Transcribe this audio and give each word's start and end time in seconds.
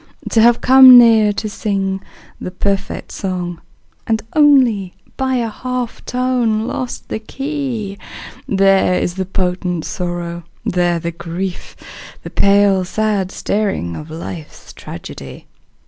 To 0.31 0.41
have 0.41 0.61
come 0.61 0.97
near 0.97 1.31
to 1.33 1.47
sing 1.47 2.01
the 2.39 2.49
perfect 2.49 3.11
song 3.11 3.61
And 4.07 4.23
only 4.33 4.95
by 5.15 5.35
a 5.35 5.47
half 5.47 6.03
tone 6.05 6.65
lost 6.67 7.07
the 7.09 7.19
key, 7.19 7.99
There 8.47 8.95
is 8.95 9.13
the 9.13 9.25
potent 9.27 9.85
sorrow, 9.85 10.41
there 10.65 10.97
the 10.97 11.11
grief, 11.11 11.75
The 12.23 12.31
pale, 12.31 12.83
sad 12.83 13.31
staring 13.31 13.95
of 13.95 14.09
life's 14.09 14.73
tragedy. 14.73 15.45